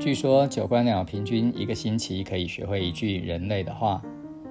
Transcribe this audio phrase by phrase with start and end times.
[0.00, 4.00] 据说九官鸟平均一个星期可以学会一句人类的话。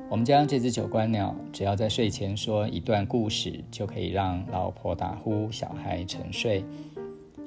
[0.07, 6.64] 我们家这只九官鸟，只要在睡前说一段故事，就可以让老婆打呼，小孩沉睡。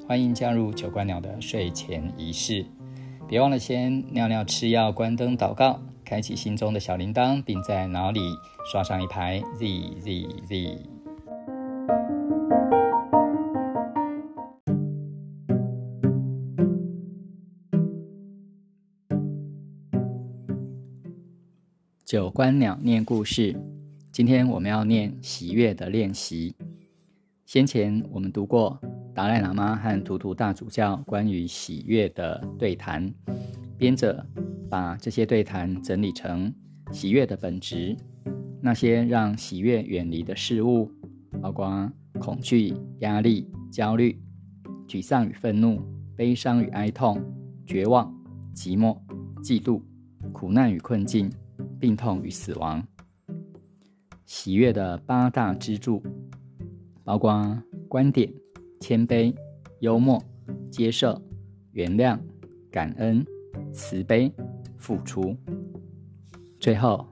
[0.09, 2.67] 欢迎加入九官鸟的睡前仪式，
[3.29, 8.21] 别忘了先尿尿、吃药、关灯、祷告，开启心中的小铃铛，并在脑里
[8.73, 10.92] 刷上一排 Z Z Z。
[22.13, 23.57] 九官鸟念故事，
[24.13, 26.55] 今天我们要念喜悦的练习。
[27.47, 28.79] 先前我们读过
[29.15, 33.11] 达赖喇嘛和图图大主教关于喜悦的对谈，
[33.79, 34.23] 编者
[34.69, 36.53] 把这些对谈整理成
[36.93, 37.97] 喜悦的本质，
[38.61, 40.91] 那些让喜悦远离的事物，
[41.41, 41.91] 包括
[42.21, 44.21] 恐惧、压力、焦虑、
[44.87, 45.81] 沮丧与愤怒、
[46.15, 47.25] 悲伤与哀痛、
[47.65, 48.15] 绝望、
[48.55, 48.99] 寂寞、
[49.43, 49.81] 嫉妒、
[50.31, 51.33] 苦难与困境。
[51.83, 52.81] 病痛与死亡，
[54.25, 56.01] 喜悦的八大支柱，
[57.03, 58.33] 包括观点、
[58.79, 59.35] 谦卑、
[59.81, 60.23] 幽默、
[60.71, 61.21] 接受、
[61.73, 62.17] 原谅、
[62.71, 63.27] 感恩、
[63.73, 64.33] 慈悲、
[64.79, 65.37] 付出。
[66.61, 67.05] 最后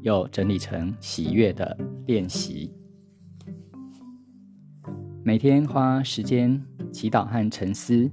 [0.00, 2.72] 又整理成喜悦的练习，
[5.22, 8.10] 每天花时间祈祷和沉思，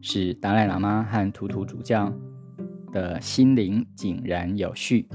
[0.00, 2.10] 使达赖喇嘛和图图主教
[2.92, 5.06] 的心灵井然有序。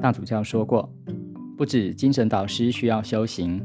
[0.00, 0.92] 大主教说过，
[1.56, 3.64] 不止精神导师需要修行，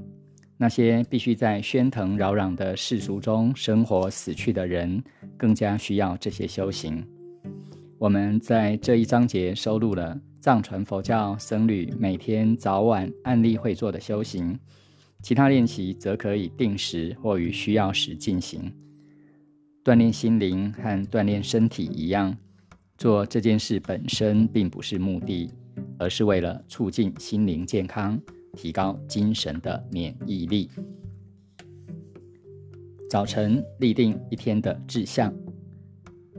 [0.57, 5.03] 那些必须在喧腾扰攘的世俗中生活死去的人，
[5.37, 7.03] 更加需要这些修行。
[7.97, 14.57] 我们在这一章节收录了藏传佛教僧侣每天早晚案例会做的修行，
[15.21, 18.71] 其他练习则可以定时或于需要时进行。
[19.83, 22.37] 锻炼心灵和锻炼身体一样，
[22.97, 25.51] 做这件事本身并不是目的。
[25.99, 28.19] 而是为了促进心灵健康，
[28.53, 30.71] 提高精神的免疫力。
[33.09, 35.33] 早晨立定一天的志向，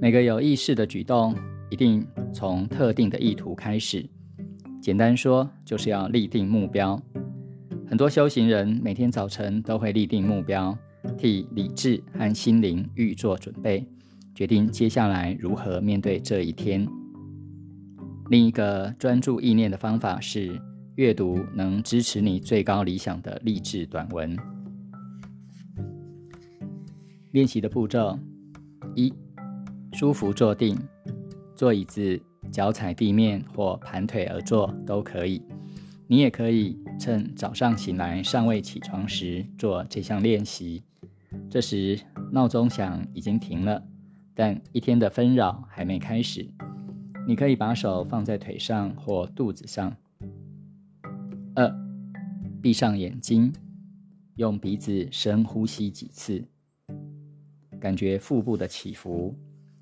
[0.01, 1.37] 每个有意识的举动
[1.71, 4.09] 一定从特定的意图开始。
[4.81, 7.01] 简单说，就是要立定目标。
[7.87, 10.77] 很多修行人每天早晨都会立定目标，
[11.19, 13.87] 替理智和心灵预做准备，
[14.35, 16.89] 决定接下来如何面对这一天。
[18.31, 20.57] 另一个专注意念的方法是
[20.95, 24.37] 阅读能支持你最高理想的励志短文。
[27.33, 28.17] 练习的步骤：
[28.95, 29.13] 一、
[29.95, 30.79] 舒服坐定，
[31.57, 32.21] 坐椅子、
[32.53, 35.43] 脚踩地面或盘腿而坐都可以。
[36.07, 40.85] 你也可以趁早上醒来尚未起床时做这项练习。
[41.49, 41.99] 这时
[42.31, 43.83] 闹钟响已经停了，
[44.37, 46.49] 但一天的纷扰还没开始。
[47.27, 49.95] 你可以把手放在腿上或肚子上。
[51.55, 51.73] 二，
[52.61, 53.53] 闭上眼睛，
[54.37, 56.45] 用鼻子深呼吸几次，
[57.79, 59.37] 感觉腹部的起伏，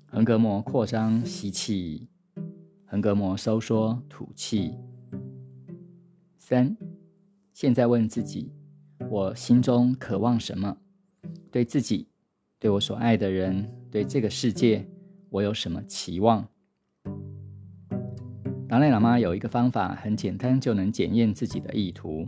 [0.05, 2.07] 横膈膜扩张，吸气，
[2.85, 4.75] 横膈膜收缩，吐气。
[6.37, 6.75] 三，
[7.53, 8.51] 现在问自己：
[9.09, 10.77] 我心中渴望什么？
[11.51, 12.07] 对自己，
[12.59, 14.87] 对我所爱的人，对这个世界，
[15.29, 16.47] 我有什么期望？
[18.69, 22.27] 达赖喇嘛有一个方法，很简单就能检验自己的意图。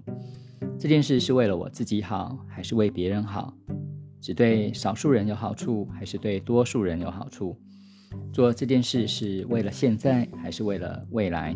[0.80, 3.54] 这件事是为了我自己好，还是为别人好？
[4.20, 7.56] 只对少数人有好处，还是对多数人有好处？
[8.34, 11.56] 做这件事是为了现在，还是为了未来？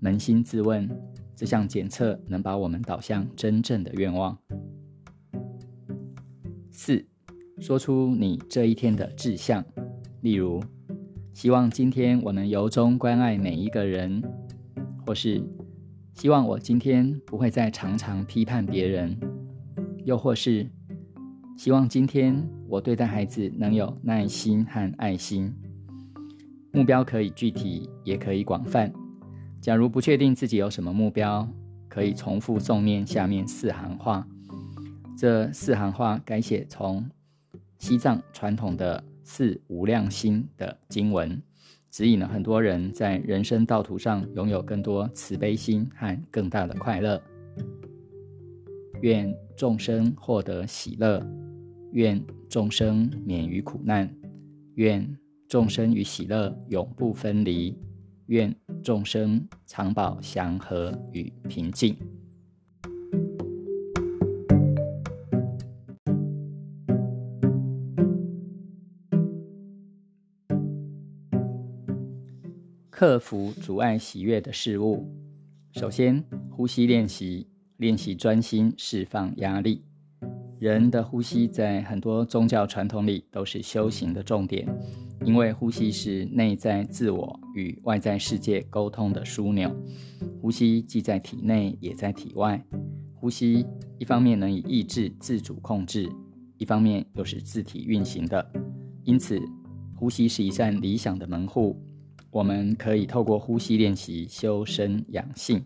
[0.00, 0.88] 扪心自问，
[1.34, 4.38] 这项检测能把我们导向真正的愿望。
[6.70, 7.04] 四，
[7.58, 9.64] 说出你这一天的志向，
[10.20, 10.62] 例如。
[11.32, 14.22] 希望今天我能由衷关爱每一个人，
[15.06, 15.42] 或是
[16.12, 19.16] 希望我今天不会再常常批判别人，
[20.04, 20.68] 又或是
[21.56, 25.54] 希望今天我对待孩子能有耐心和爱心。
[26.72, 28.92] 目标可以具体，也可以广泛。
[29.60, 31.48] 假如不确定自己有什么目标，
[31.88, 34.26] 可以重复诵念下面四行话。
[35.16, 37.08] 这四行话改写从
[37.78, 39.02] 西藏传统的。
[39.32, 41.40] 四无量心的经文，
[41.88, 47.22] 指引了很多人在人生道途上拥有更多慈悲心和更大的快乐。
[49.02, 51.24] 愿众生获得喜乐，
[51.92, 54.12] 愿众生免于苦难，
[54.74, 55.08] 愿
[55.46, 57.78] 众生与喜乐永不分离，
[58.26, 58.52] 愿
[58.82, 61.96] 众生常保祥和与平静。
[73.00, 75.10] 克服阻碍喜悦的事物。
[75.72, 77.46] 首先，呼吸练习，
[77.78, 79.82] 练习专心释放压力。
[80.58, 84.68] 人的呼吸在很多宗教传统里都是修行的重点，
[85.24, 89.74] 因为呼吸是内在自我与外在世界沟通的枢纽。
[90.42, 92.62] 呼吸既在体内，也在体外。
[93.14, 93.66] 呼吸
[93.98, 96.06] 一方面能以意志自主控制，
[96.58, 98.52] 一方面又是自体运行的。
[99.04, 99.40] 因此，
[99.96, 101.82] 呼吸是一扇理想的门户。
[102.30, 105.64] 我们可以透过呼吸练习修身养性。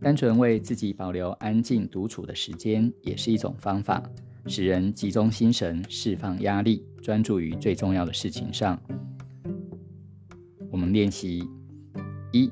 [0.00, 4.02] 单纯为自己保留安静独处的时间，也是一种方法，
[4.46, 8.80] 使人集中心神，释放压力，专注于最重要的事情上。
[10.70, 11.44] 我们练习
[12.32, 12.50] 一，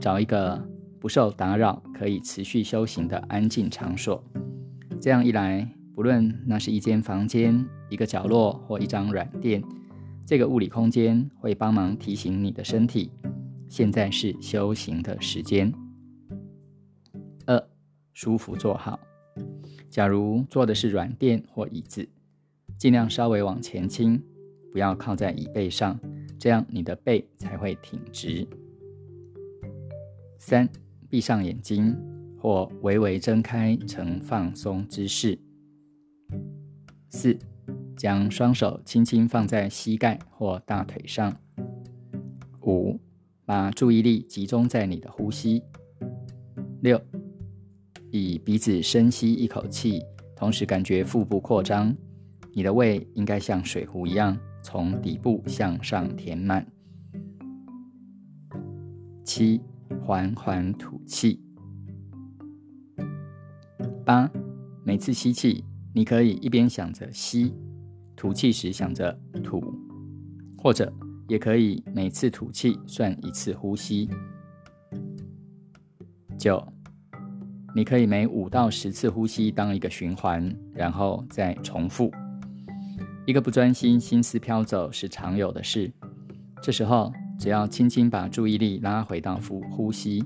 [0.00, 0.62] 找一个
[1.00, 4.22] 不受打扰、可以持续修行的安静场所。
[5.00, 9.62] 这样一来，不论那是一间房间、一个角落或一张软垫，
[10.26, 13.10] 这个物理空间会帮忙提醒你的身体，
[13.68, 15.72] 现在是修行的时间。
[17.46, 17.62] 二
[18.12, 18.98] 舒服坐好。
[19.90, 22.08] 假如坐的是软垫或椅子，
[22.78, 24.20] 尽量稍微往前倾，
[24.72, 26.00] 不要靠在椅背上，
[26.38, 28.46] 这样你的背才会挺直。
[30.38, 30.68] 三，
[31.08, 31.96] 闭上眼睛
[32.40, 35.38] 或微微睁开呈放松姿势。
[37.10, 37.38] 四，
[37.96, 41.34] 将双手轻轻放在膝盖或大腿上。
[42.62, 42.98] 五，
[43.44, 45.62] 把注意力集中在你的呼吸。
[46.80, 47.00] 六。
[48.10, 50.00] 以鼻子深吸一口气，
[50.36, 51.92] 同时感觉腹部扩张。
[52.52, 56.64] 你的胃应该像水壶一样，从底部向上填满。
[59.24, 59.60] 七，
[60.00, 61.40] 缓缓吐气。
[64.04, 64.30] 八，
[64.84, 67.52] 每次吸气，你可以一边想着吸，
[68.24, 69.62] 吐气时想着吐，
[70.56, 70.90] 或者
[71.28, 74.08] 也可以每次吐气算一次呼吸。
[76.38, 76.66] 九。
[77.76, 82.10] 你可以每五到十次呼吸当一个循环，然后再重复。
[83.26, 85.92] 一个不专心，心思飘走是常有的事。
[86.62, 90.24] 这时候，只要轻轻把注意力拉回到腹呼吸，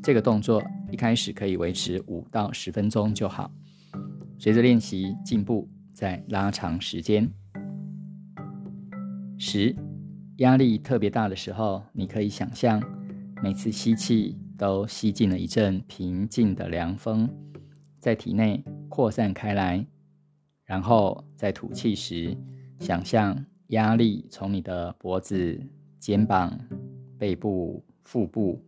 [0.00, 0.62] 这个动作
[0.92, 3.50] 一开始可以维持五到十分钟就好。
[4.38, 7.26] 随着练习进步，再拉长时间。
[9.38, 9.74] 十，
[10.36, 12.78] 压力特别大的时候，你可以想象
[13.42, 14.36] 每次吸气。
[14.58, 17.28] 都吸进了一阵平静的凉风，
[17.98, 19.86] 在体内扩散开来，
[20.64, 22.34] 然后在吐气时，
[22.78, 25.60] 想象压力从你的脖子、
[25.98, 26.58] 肩膀、
[27.18, 28.64] 背部、腹部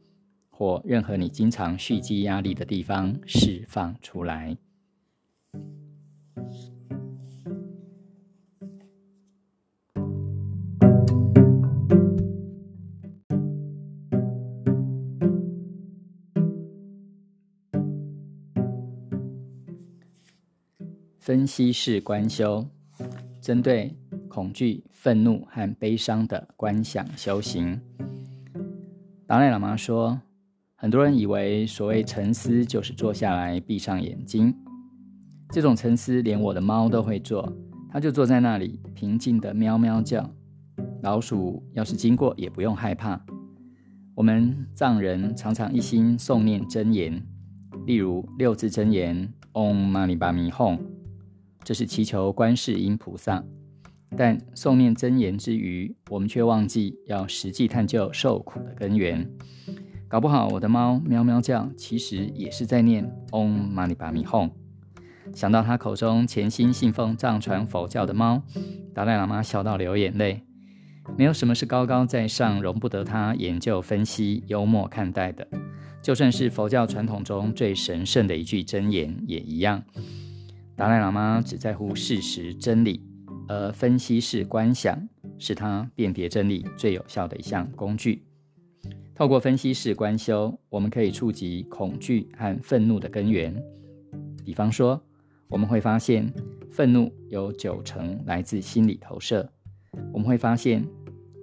[0.51, 4.55] 或任何你经常蓄积压力的地方释放出来。
[21.29, 22.67] 分析式观修，
[23.39, 23.95] 针对
[24.31, 27.79] 恐惧、愤怒和悲伤的观想修行。
[29.27, 30.19] 达赖喇嘛说，
[30.75, 34.55] 很多人以为所谓沉思就是坐下来闭上眼睛。
[35.51, 37.47] 这种沉思连我的猫都会做，
[37.91, 40.31] 它就坐在那里平静的喵喵叫。
[41.03, 43.23] 老鼠要是经过也不用害怕。
[44.15, 47.23] 我们藏人常常一心诵念真言，
[47.85, 50.79] 例如六字真言：Om Mani p a m。
[51.69, 53.45] 这是祈求观世音菩萨，
[54.17, 59.31] 但诵念真言之余，我们却忘记要实际探究受苦的根源。
[60.09, 64.51] 搞不好我的猫喵喵叫，其实也是在念 Om Mani Padme Hum。
[65.35, 68.43] 想到他口中潜心信奉藏传佛教的猫，
[68.95, 70.43] 达赖喇嘛笑到流眼泪。
[71.19, 75.47] 没有什么是高高在上，容不得他研究分析、幽默看待的。
[76.01, 79.85] 就算是佛教传统中最神圣的一句真言，也一样。
[80.79, 83.03] 达赖喇嘛只在乎事实真理，
[83.49, 84.97] 而分析式观想
[85.37, 88.23] 是他辨别真理最有效的一项工具。
[89.13, 93.53] 透过分析式观修，我们可以触及恐惧和愤怒的根源。
[94.45, 95.03] 比方说，
[95.49, 96.33] 我们会发现
[96.71, 99.51] 愤怒有九成来自心理投射。
[100.13, 100.87] 我们会发现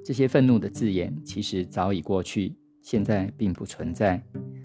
[0.05, 4.23] 这些愤怒的字眼其实早已过去，现在并不存在，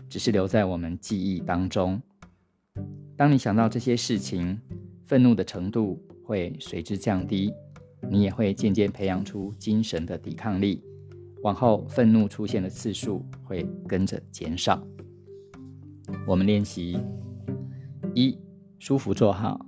[0.08, 2.00] 只是留在我们记忆当中。
[3.20, 4.58] 当你想到这些事情，
[5.04, 7.52] 愤怒的程度会随之降低，
[8.10, 10.82] 你也会渐渐培养出精神的抵抗力。
[11.42, 14.82] 往后，愤怒出现的次数会跟着减少。
[16.26, 16.98] 我们练习：
[18.14, 18.38] 一、
[18.78, 19.58] 舒服坐好；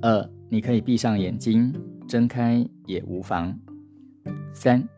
[0.00, 1.74] 二、你可以闭上眼睛，
[2.06, 3.52] 睁开也无妨；
[4.54, 4.88] 三、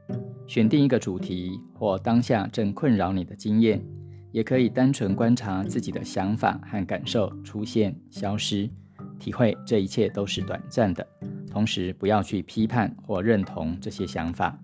[0.46, 3.82] 选定一个主题或当下正困扰你的经验，
[4.30, 8.68] 也可以单纯观察自己的想法和感受出现、消失，
[9.18, 11.06] 体会这一切都是短暂的。
[11.50, 14.58] 同时，不要去批判或认同这些想法。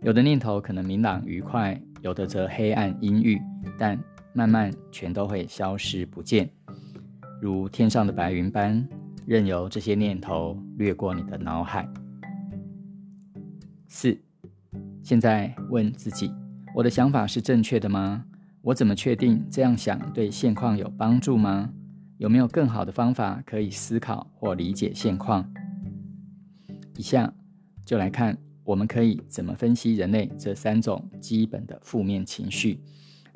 [0.00, 3.40] 有的念头可能明朗愉快，有的则黑暗阴郁，
[3.78, 3.98] 但
[4.32, 6.50] 慢慢全都会消失不见，
[7.40, 8.86] 如天上的白云般，
[9.26, 11.88] 任由这些念头掠过你的脑海。
[13.88, 14.18] 四，
[15.02, 16.32] 现在问自己：
[16.74, 18.24] 我的想法是正确的吗？
[18.64, 21.70] 我怎么确定这样想对现况有帮助吗？
[22.16, 25.46] 有没有更好的方法可以思考或理解现况？
[26.96, 27.30] 以下
[27.84, 32.80] 就来看，我们可以怎么分析人类这三种基本的负面情绪。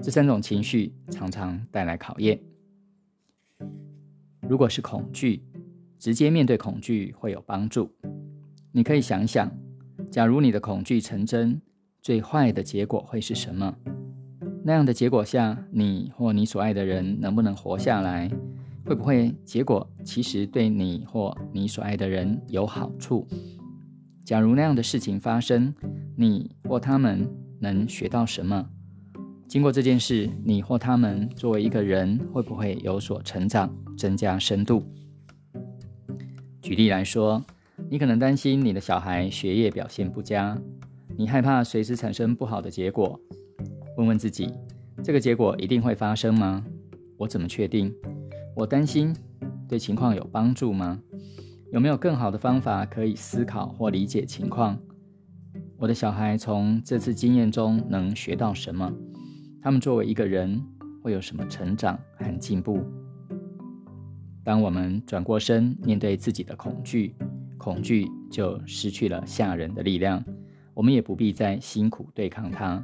[0.00, 2.40] 这三种情绪常常带来考验。
[4.48, 5.42] 如果是恐惧，
[5.98, 7.92] 直接面对恐惧会有帮助。
[8.72, 9.52] 你可以想想，
[10.10, 11.60] 假如你的恐惧成真，
[12.00, 13.76] 最坏的结果会是什么？
[14.68, 18.30] 那样的结果下，你或你所爱的人能不能活下来？
[18.84, 23.26] 会不会结果其实对你或你所爱的人有好处？
[24.26, 25.74] 假如那样的事情发生，
[26.14, 27.26] 你或他们
[27.58, 28.68] 能学到什么？
[29.46, 34.84] 经过这件事，你或他们作为一个人会不会有所成长、增加深度？
[36.60, 37.42] 举例来说，
[37.88, 40.60] 你可能担心你的小孩学业表现不佳，
[41.16, 43.18] 你害怕随时产生不好的结果。
[43.98, 44.54] 问问自己，
[45.02, 46.64] 这个结果一定会发生吗？
[47.16, 47.92] 我怎么确定？
[48.54, 49.12] 我担心，
[49.68, 51.02] 对情况有帮助吗？
[51.72, 54.78] 有没有更好的方法可以思考或理解情况？
[55.76, 58.88] 我的小孩从这次经验中能学到什么？
[59.60, 60.62] 他们作为一个人
[61.02, 62.84] 会有什么成长和进步？
[64.44, 67.16] 当我们转过身面对自己的恐惧，
[67.58, 70.24] 恐惧就失去了吓人的力量。
[70.72, 72.80] 我们也不必再辛苦对抗它，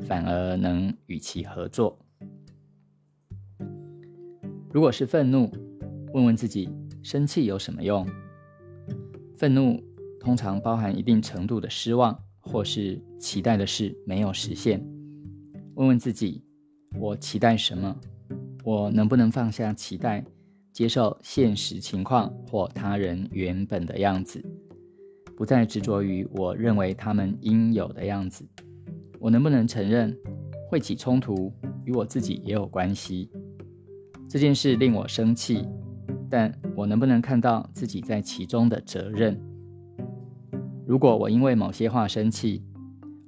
[0.00, 1.98] 反而能与其合作。
[4.72, 5.50] 如果是愤怒，
[6.12, 6.68] 问问自己：
[7.02, 8.06] 生气有什么用？
[9.36, 9.82] 愤怒
[10.18, 14.84] 通常包含一定程度的失望，或是期待的事没有实现。
[15.74, 16.42] 问问自己：
[16.98, 17.96] 我期待什么？
[18.64, 20.24] 我能不能放下期待，
[20.72, 24.44] 接受现实情况或他人原本的样子，
[25.36, 28.44] 不再执着于我认为他们应有的样子？
[29.18, 30.16] 我能不能承认
[30.68, 31.52] 会起冲突
[31.84, 33.30] 与我自己也有关系？
[34.28, 35.66] 这件事令我生气，
[36.28, 39.40] 但我能不能看到自己在其中的责任？
[40.86, 42.62] 如果我因为某些话生气，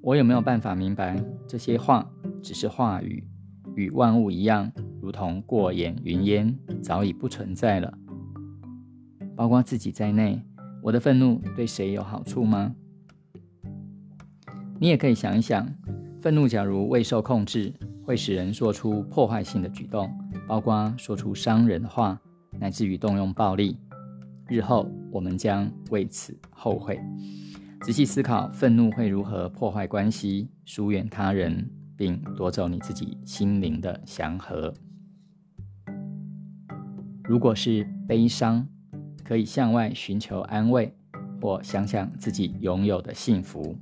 [0.02, 2.08] 我有没有办法明白这些话
[2.42, 3.26] 只是话语，
[3.74, 7.96] 与万物一样，如同过眼云烟，早已不存在了？
[9.36, 10.42] 包括自己在内，
[10.82, 12.74] 我的愤怒对谁有好处吗？
[14.78, 15.66] 你也可以想一想，
[16.20, 17.72] 愤怒假如未受控制，
[18.04, 20.10] 会使人做出破坏性的举动。
[20.46, 22.20] 包括说出伤人的话，
[22.60, 23.78] 乃至于动用暴力，
[24.48, 27.00] 日后我们将为此后悔。
[27.80, 34.72] 仔细思考，愤怒会如何破坏关系、疏远他人，并夺走你自己心灵的祥和。
[37.24, 38.66] 如果是悲伤，
[39.24, 40.94] 可以向外寻求安慰，
[41.40, 43.76] 或想想自己拥有的幸福。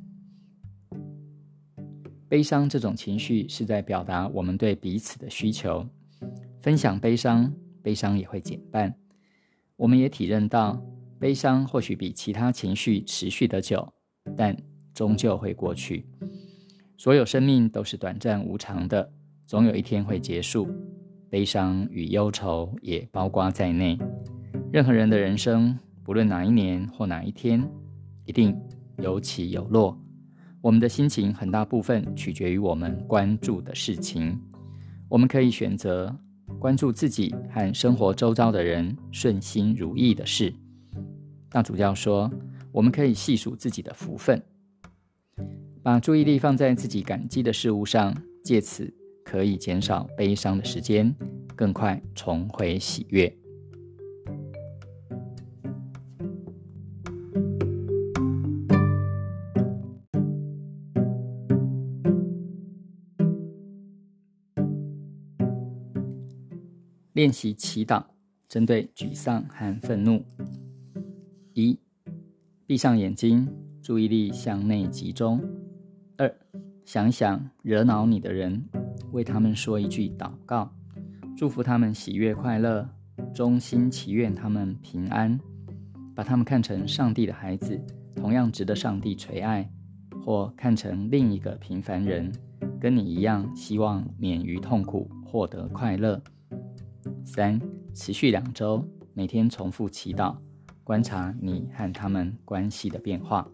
[2.35, 5.87] 悲伤这种情绪是在表达我们对彼此的需求。
[6.61, 8.93] 分享悲伤，悲伤也会减半。
[9.77, 10.85] 我们也体认到，
[11.17, 13.89] 悲伤或许比其他情绪持续得久，
[14.37, 14.57] 但
[14.93, 16.05] 终究会过去。
[16.97, 19.13] 所有生命都是短暂无常的，
[19.47, 20.67] 总有一天会结束。
[21.31, 23.97] 悲伤与忧愁也包括在内。
[24.73, 27.65] 任何人的人生，不论哪一年或哪一天，
[28.25, 28.61] 一定
[28.99, 29.97] 有起有落。
[30.65, 34.41] 我们的心情很大部分取决于我们关注的事情。
[35.11, 36.13] 我们可以选择。
[36.59, 40.55] 关注自己和生活周遭的人顺心如意的事。
[41.51, 42.31] 大主教说，
[42.71, 44.41] 我们可以细数自己的福分，
[45.83, 48.93] 把注意力放在自己感激的事物上，借此
[49.25, 51.15] 可以减少悲伤的时间，
[51.57, 53.31] 更快重回喜悦。
[67.15, 68.03] 练习祈祷，
[68.49, 70.21] 针对沮丧和愤怒。
[71.53, 71.79] 一，
[72.67, 73.49] 闭上眼睛，
[73.81, 75.41] 注意力向内集中。
[76.19, 76.29] 二，
[76.85, 78.61] 想想惹恼你的人，
[79.13, 80.69] 为他们说一句祷告，
[81.37, 82.85] 祝福他们喜悦快乐，
[83.33, 85.39] 衷心祈愿他们平安，
[86.17, 87.81] 把他们看成上帝的孩子，
[88.17, 89.71] 同样值得上帝垂爱，
[90.25, 92.33] 或看成另一个平凡人，
[92.81, 96.21] 跟你一样，希望免于痛苦，获得快乐。
[97.25, 97.61] 三、
[97.93, 100.37] 持续两周，每天重复祈祷，
[100.83, 103.49] 观察你和他们关系的变化。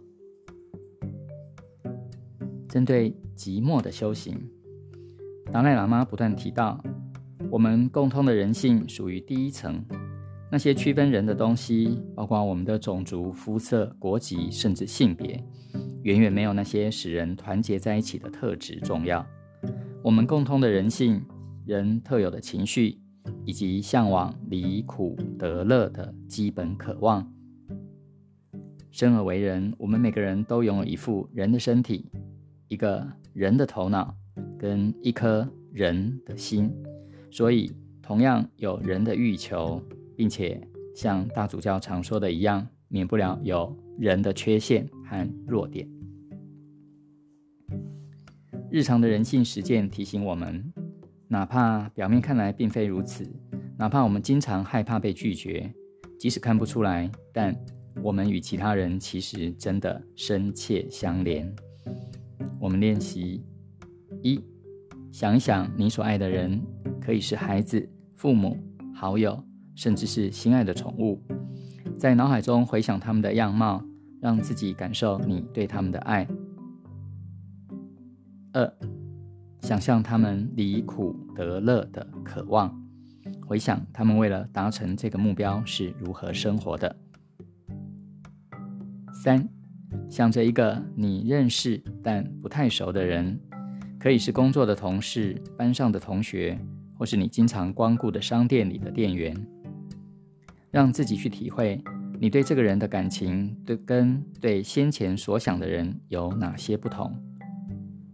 [2.69, 4.40] 针对寂寞的修行，
[5.52, 6.83] 达赖喇嘛不断提到，
[7.50, 9.85] 我们共通的人性属于第一层。
[10.52, 15.40] 那些区分人的东西，包括我们的种族、肤色、国籍，甚至性别，
[16.02, 19.25] 远远没有那些使人团结在一起的特质重要。
[20.02, 21.25] 我们共通的人性、
[21.64, 22.99] 人特有的情绪，
[23.45, 27.33] 以及向往离苦得乐的基本渴望。
[28.91, 32.11] 生而为人，我们每个人都拥有一副人的身体，
[32.69, 34.15] 一个人的头脑，
[34.59, 36.71] 跟一颗人的心，
[37.31, 37.73] 所以
[38.03, 39.83] 同样有人的欲求。
[40.21, 40.61] 并且
[40.95, 45.89] 像大主教常说的一样，免不了有人的缺陷和弱点。
[48.71, 50.71] 日常的人性实践提醒我们，
[51.31, 53.25] 哪怕表面看来并非如此，
[53.79, 55.73] 哪怕我们经常害怕被拒绝，
[56.19, 57.55] 即使看不出来，但
[58.03, 61.55] 我们与其他人其实真的深切相连。
[62.59, 63.45] 我们练习
[64.23, 64.45] 一，
[65.13, 66.61] 想一想你所爱的人，
[67.01, 68.59] 可以是孩子、父母、
[68.93, 69.41] 好友。
[69.77, 71.23] 甚至是心爱的宠物，
[71.97, 73.83] 在脑海中回想他们的样貌，
[74.21, 76.29] 让自己感受你对他们的爱。
[78.53, 78.71] 二，
[79.71, 82.77] 想象他们离苦得乐的渴望，
[83.47, 86.97] 回想他们为了达成这个目标是如何生活的。
[89.23, 89.49] 三，
[90.09, 93.39] 想着一个你认识但不太熟的人，
[94.00, 96.59] 可以是工作的同事、班上的同学，
[96.99, 99.33] 或是你经常光顾的商店里的店员。
[100.73, 101.81] 让自己去体会，
[102.19, 107.17] 你对这个人的感情，对跟对先前所想的人有哪些不同？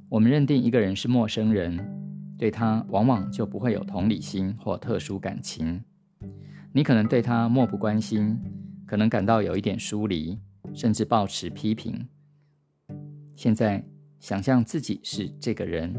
[0.08, 1.78] 我们认定一个人是陌生人，
[2.38, 5.82] 对他往往就不会有同理心或特殊感情。
[6.72, 8.38] 你可能对他漠不关心，
[8.86, 10.38] 可能感到有一点疏离，
[10.74, 12.06] 甚至抱持批评。
[13.34, 13.84] 现在
[14.20, 15.94] 想象自己是这个人，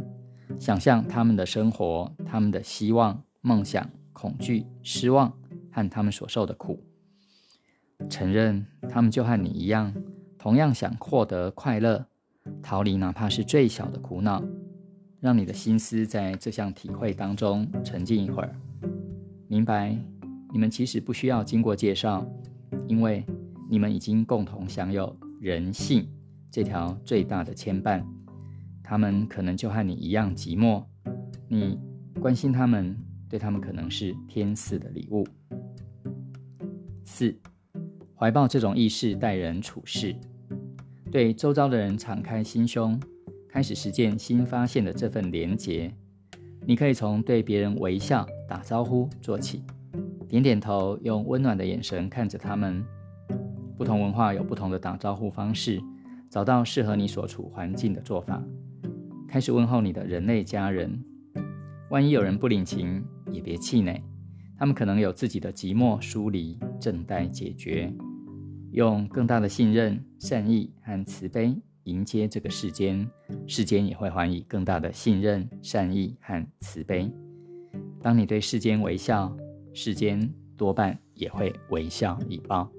[0.60, 5.32] 想象他们的生活，他们的希望、梦想、恐惧、失望。
[5.70, 6.84] 和他们所受的苦，
[8.10, 9.94] 承认他们就和你一样，
[10.36, 12.04] 同样想获得快乐，
[12.62, 14.44] 逃离哪怕是最小的苦恼，
[15.20, 18.56] 让你的心思在这项体会当中沉浸一会儿，
[19.48, 19.98] 明白
[20.52, 22.26] 你们其实不需要经过介绍，
[22.88, 23.26] 因为
[23.70, 26.08] 你们已经共同享有人性
[26.50, 28.04] 这条最大的牵绊。
[28.84, 30.82] 他们可能就和你一样寂寞，
[31.50, 31.78] 你
[32.22, 35.28] 关心他们，对他们可能是天赐的礼物。
[37.04, 37.38] 四，
[38.16, 40.16] 怀抱这种意识待人处事，
[41.12, 43.00] 对周遭的人敞开心胸，
[43.48, 45.92] 开始实践新发现的这份连结。
[46.66, 49.64] 你可以从对别人微笑打招呼做起，
[50.28, 52.84] 点点头，用温暖的眼神看着他们。
[53.78, 55.82] 不同文化有不同的打招呼方式，
[56.30, 58.44] 找到适合你所处环境的做法。
[59.30, 61.02] 开始问候你的人类家人，
[61.90, 64.04] 万一有人不领情，也别气馁。
[64.58, 67.94] 他们可能有自己的寂寞疏离，正待解决。
[68.78, 71.52] 用更大的信任、善意和慈悲
[71.86, 73.10] 迎接这个世间，
[73.48, 77.12] 世间也会还以更大的信任、善意和慈悲。
[78.04, 79.36] 当你对世间微笑，
[79.74, 82.72] 世间多半也会微笑以报。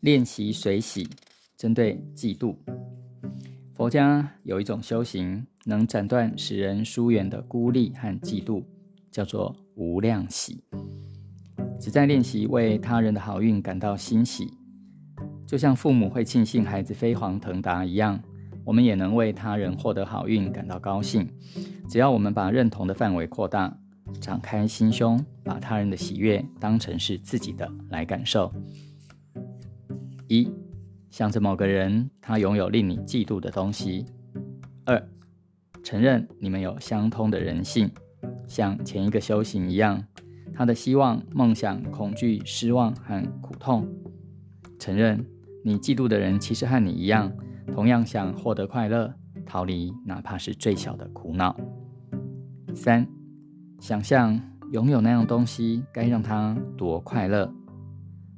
[0.00, 1.08] 练习水洗，
[1.56, 2.54] 针对嫉妒。
[3.80, 8.62] 佛家有一种修行，能斩断使人疏远的孤立和嫉妒，
[9.10, 10.62] 叫做无量喜。
[11.80, 14.52] 只在练习为他人的好运感到欣喜，
[15.46, 18.22] 就像父母会庆幸孩子飞黄腾达一样，
[18.66, 21.26] 我们也能为他人获得好运感到高兴。
[21.88, 23.74] 只要我们把认同的范围扩大，
[24.20, 28.52] 敞开心胸，把他人的喜悦当成是自己的来感受。
[30.28, 30.52] 一，
[31.10, 34.06] 想着某个人，他拥有令你嫉妒的东西。
[34.84, 35.02] 二，
[35.82, 37.90] 承认你们有相通的人性，
[38.46, 40.02] 像前一个修行一样，
[40.54, 43.88] 他的希望、梦想、恐惧、失望和苦痛。
[44.78, 45.26] 承认
[45.64, 47.30] 你嫉妒的人其实和你一样，
[47.72, 49.12] 同样想获得快乐，
[49.44, 51.54] 逃离哪怕是最小的苦恼。
[52.72, 53.04] 三，
[53.80, 57.52] 想象拥有那样东西，该让他多快乐。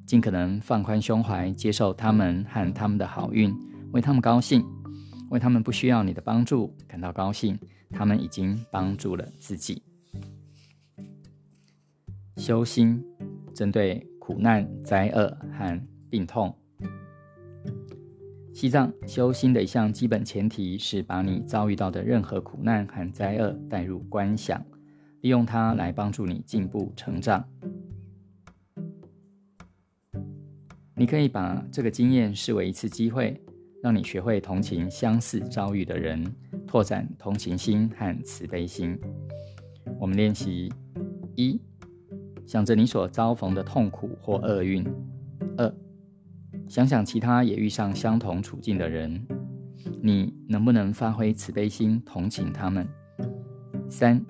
[0.07, 3.55] 尽可能放宽胸怀，接受他们和他们的好运，
[3.93, 4.65] 为他们高兴，
[5.31, 7.59] 为他们不需要你的帮助感到高兴。
[7.95, 9.83] 他们已经帮助了自己。
[12.39, 13.05] 修心，
[13.55, 16.57] 针对苦难、灾厄和病痛。
[18.55, 24.65] 西藏修心的一项基本前提是把你遭遇到的任何苦难和灾厄带入观想，
[25.21, 27.47] 利用它来帮助你进步成长。
[30.95, 33.41] 你可以把这个经验视为一次机会，
[33.83, 36.25] 让你学会同情相似遭遇的人，
[36.67, 38.99] 拓展同情心和慈悲心。
[39.99, 40.71] 我们练习
[41.35, 41.61] 一，
[42.47, 44.85] 想着你所遭逢的痛苦或厄运；
[45.57, 45.75] 二。
[46.69, 49.27] 想想其他也遇上相同处境的人，
[50.03, 52.87] 你能不能发挥慈悲心同情他们？
[53.91, 54.25] 三，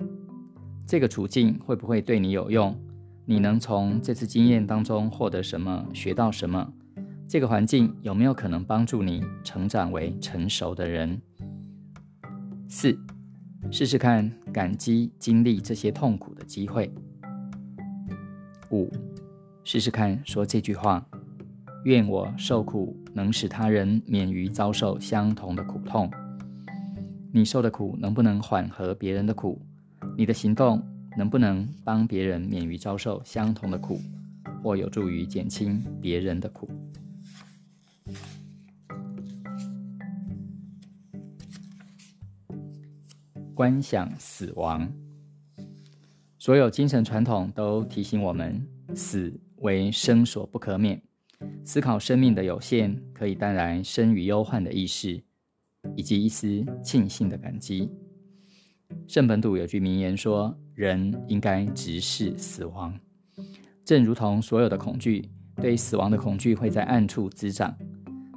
[0.87, 2.75] 这个处境会不会对你有用？
[3.25, 5.85] 你能从这次经验当中获得什么？
[5.93, 6.73] 学到什么？
[7.25, 11.21] 这个环境有没有可能帮助你成长为成熟的人？
[12.67, 12.97] 四，
[13.71, 16.93] 试试看感激经历这些痛苦的机会。
[18.71, 18.91] 五，
[19.63, 21.05] 试试看说这句话。
[21.85, 26.09] 愿我受苦能使他人免于遭受相同的苦痛。
[27.31, 29.61] 你受的苦能不能缓和别人的苦？
[30.17, 30.81] 你的行动
[31.17, 33.99] 能不能帮别人免于遭受相同的苦，
[34.61, 36.69] 或有助于减轻别人的苦？
[43.55, 44.91] 观想死亡，
[46.39, 50.99] 所有精神传统都提醒我们，死为生所不可免。
[51.63, 55.23] 思考生命的有限，可以带来生与忧患的意识，
[55.95, 57.91] 以及一丝庆幸的感激。
[59.07, 62.93] 圣本笃有句名言说：“人应该直视死亡。”
[63.85, 67.75] 正如同所有的恐惧，对死亡的恐惧会在暗处滋长。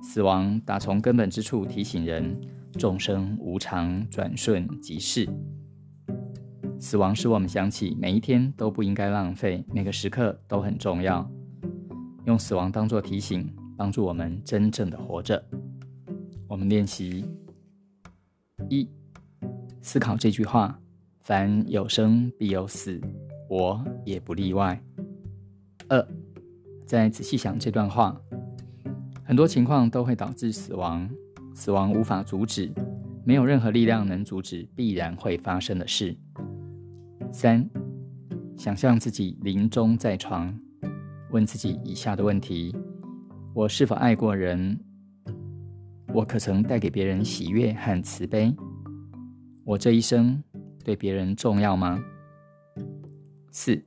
[0.02, 2.38] 死亡打从根本之处提醒人：
[2.72, 5.28] 众生无常，转瞬即逝。
[6.78, 11.28] 死亡使我们想起，每一天都不应该浪费，每个时刻都很重要。
[12.26, 15.42] 用死亡当作提醒，帮助我们真正的活着。
[16.48, 17.24] 我们练习
[18.68, 18.88] 一，
[19.86, 20.76] 思考这句话：
[21.20, 23.00] 凡有生必有死，
[23.48, 24.82] 我也不例外。
[25.88, 26.04] 二，
[26.84, 28.20] 再仔细想这段话：
[29.22, 31.08] 很多情况都会导致死亡，
[31.54, 32.68] 死亡无法阻止，
[33.24, 36.16] 没有任何力量能阻止必然会发生的事。
[37.30, 37.64] 三，
[38.56, 40.52] 想象自己临终在床。
[41.30, 42.74] 问自己以下的问题：
[43.54, 44.76] 我是否爱过人？
[46.12, 48.52] 我可曾带给别人喜悦和慈悲？
[49.66, 50.40] 我这一生
[50.84, 52.00] 对别人重要吗？
[53.50, 53.82] 四，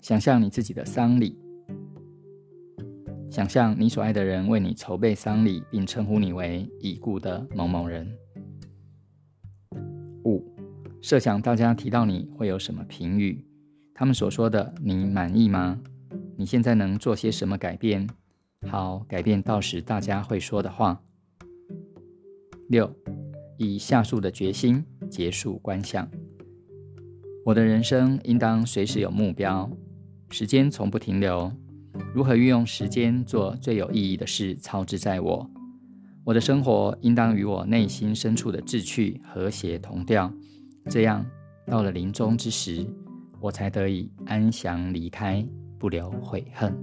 [0.00, 1.36] 想象你自己的丧礼，
[3.28, 8.08] 想象你所爱的人为你筹备丧礼，并称呼你为已故的某某人。
[10.24, 10.44] 五，
[11.02, 13.44] 设想大家提到你会有什么评语？
[13.92, 15.80] 他们所说的，你满意吗？
[16.36, 18.08] 你现在能做些什么改变？
[18.68, 21.02] 好，改变到时大家会说的话。
[22.68, 22.88] 六，
[23.56, 26.08] 以下述的决心结束观想。
[27.44, 29.70] 我的人生应当随时有目标，
[30.30, 31.52] 时间从不停留。
[32.12, 35.50] 如何运用时间做最有意义的事，操之在我。
[36.24, 40.32] 我的生活应当与我内心深处的志趣和谐同调，
[40.88, 41.24] 这样
[41.66, 42.86] 到了临终之时。
[43.40, 45.46] 我才得以安详离开，
[45.78, 46.74] 不留悔恨。